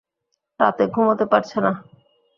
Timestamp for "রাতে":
0.59-0.83